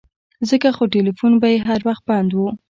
ځکه 0.49 0.67
خو 0.75 0.83
ټيلفون 0.93 1.31
به 1.41 1.47
يې 1.53 1.59
هر 1.67 1.79
وخت 1.87 2.03
بند 2.09 2.31
و. 2.35 2.39